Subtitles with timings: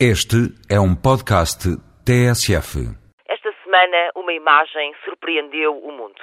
[0.00, 1.70] Este é um podcast
[2.02, 2.82] TSF.
[3.30, 6.20] Esta semana, uma imagem surpreendeu o mundo.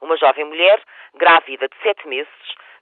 [0.00, 0.80] Uma jovem mulher,
[1.16, 2.30] grávida de sete meses,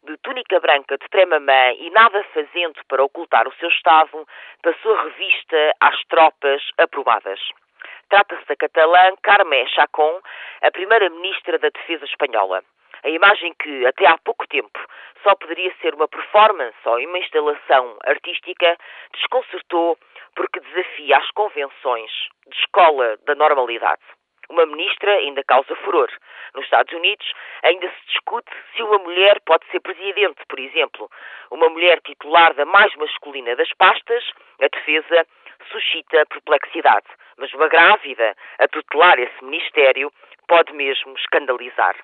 [0.04, 4.28] de túnica branca de tremamã e nada fazendo para ocultar o seu estado,
[4.62, 7.40] passou revista às tropas aprovadas.
[8.10, 10.20] Trata-se da catalã Carme Chacón,
[10.60, 12.62] a primeira ministra da Defesa espanhola.
[13.02, 14.78] A imagem que, até há pouco tempo,
[15.22, 18.76] só poderia ser uma performance ou uma instalação artística,
[19.14, 19.98] desconcertou
[20.36, 22.10] porque desafia as convenções
[22.46, 24.02] de escola da normalidade.
[24.48, 26.08] Uma ministra ainda causa furor.
[26.54, 27.26] Nos Estados Unidos
[27.64, 31.10] ainda se discute se uma mulher pode ser presidente, por exemplo.
[31.50, 34.22] Uma mulher titular da mais masculina das pastas,
[34.60, 35.26] a defesa,
[35.72, 37.06] suscita perplexidade.
[37.38, 40.12] Mas uma grávida a tutelar esse ministério
[40.46, 41.96] pode mesmo escandalizar.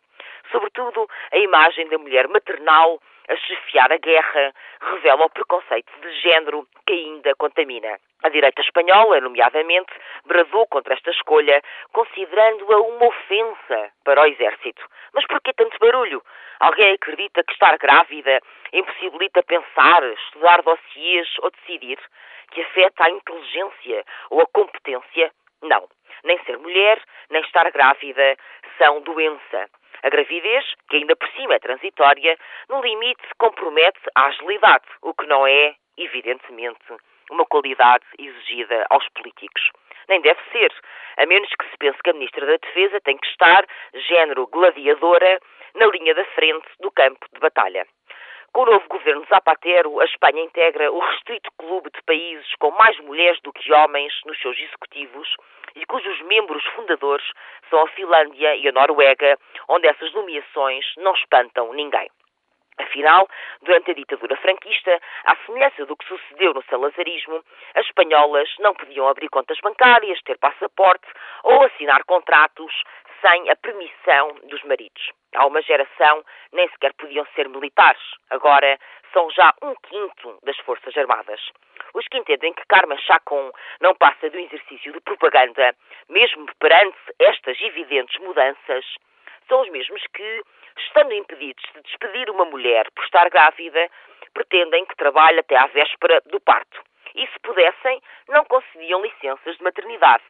[0.50, 6.66] Sobretudo, a imagem da mulher maternal a chefiar a guerra revela o preconceito de género
[6.86, 7.98] que ainda contamina.
[8.22, 9.92] A direita espanhola, nomeadamente,
[10.24, 14.84] bradou contra esta escolha, considerando-a uma ofensa para o exército.
[15.12, 16.22] Mas por que tanto barulho?
[16.60, 18.40] Alguém acredita que estar grávida
[18.72, 21.98] impossibilita pensar, estudar dossiês ou decidir?
[22.52, 25.32] Que afeta a inteligência ou a competência?
[25.62, 25.88] Não.
[26.24, 28.36] Nem ser mulher, nem estar grávida
[28.78, 29.68] são doença.
[30.02, 32.36] A gravidez, que ainda por cima é transitória,
[32.68, 36.80] no limite compromete a agilidade, o que não é, evidentemente,
[37.30, 39.70] uma qualidade exigida aos políticos.
[40.08, 40.72] Nem deve ser,
[41.18, 45.40] a menos que se pense que a Ministra da Defesa tem que estar, género gladiadora,
[45.74, 47.86] na linha da frente do campo de batalha.
[48.52, 52.98] Com o novo governo Zapatero, a Espanha integra o restrito clube de países com mais
[53.00, 55.26] mulheres do que homens nos seus executivos
[55.74, 57.24] e cujos membros fundadores
[57.70, 59.38] são a Finlândia e a Noruega,
[59.70, 62.10] onde essas nomeações não espantam ninguém.
[62.82, 63.28] Afinal,
[63.62, 67.42] durante a ditadura franquista, à semelhança do que sucedeu no salazarismo,
[67.74, 71.06] as espanholas não podiam abrir contas bancárias, ter passaporte
[71.44, 72.72] ou assinar contratos
[73.20, 75.10] sem a permissão dos maridos.
[75.34, 78.02] Há uma geração nem sequer podiam ser militares.
[78.30, 78.78] Agora
[79.12, 81.40] são já um quinto das Forças Armadas.
[81.94, 85.74] Os que entendem que Carmen Chacon não passa do exercício de propaganda,
[86.08, 88.84] mesmo perante estas evidentes mudanças,
[89.48, 90.42] são os mesmos que,
[90.78, 93.88] estando impedidos de despedir uma mulher por estar grávida,
[94.34, 96.82] pretendem que trabalhe até à véspera do parto.
[97.14, 100.24] E se pudessem, não concediam licenças de maternidade.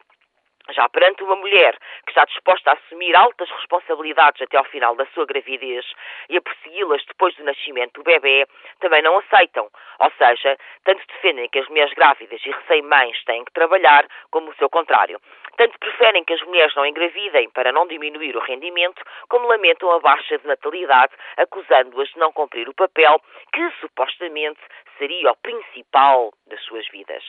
[0.73, 5.05] Já perante uma mulher que está disposta a assumir altas responsabilidades até ao final da
[5.07, 5.85] sua gravidez
[6.29, 8.47] e a persegui-las depois do nascimento do bebê,
[8.79, 9.69] também não aceitam.
[9.99, 14.55] Ou seja, tanto defendem que as mulheres grávidas e recém-mães têm que trabalhar, como o
[14.55, 15.19] seu contrário.
[15.57, 19.99] Tanto preferem que as mulheres não engravidem para não diminuir o rendimento, como lamentam a
[19.99, 23.21] baixa de natalidade, acusando-as de não cumprir o papel
[23.53, 24.59] que supostamente
[24.97, 27.23] seria o principal das suas vidas.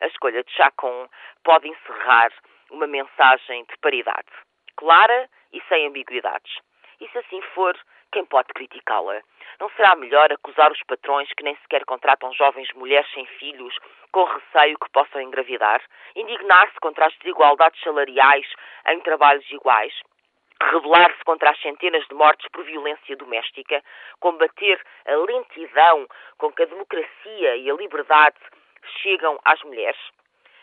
[0.00, 1.08] A escolha de Chacon
[1.42, 2.30] pode encerrar
[2.70, 4.28] uma mensagem de paridade,
[4.76, 6.58] clara e sem ambiguidades.
[7.00, 7.76] E se assim for,
[8.12, 9.20] quem pode criticá-la?
[9.60, 13.74] Não será melhor acusar os patrões que nem sequer contratam jovens mulheres sem filhos
[14.12, 15.82] com receio que possam engravidar?
[16.14, 18.46] Indignar-se contra as desigualdades salariais
[18.88, 19.94] em trabalhos iguais?
[20.60, 23.82] Rebelar-se contra as centenas de mortes por violência doméstica?
[24.20, 26.06] Combater a lentidão
[26.38, 28.38] com que a democracia e a liberdade
[29.02, 30.00] chegam às mulheres?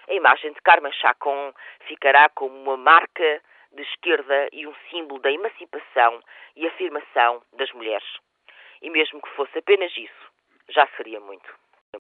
[0.08, 1.54] A imagem de Carmen Chacon
[1.88, 3.42] ficará como uma marca
[3.72, 6.22] de esquerda e um símbolo da emancipação
[6.56, 8.08] e afirmação das mulheres.
[8.82, 10.32] E mesmo que fosse apenas isso,
[10.70, 11.63] já seria muito.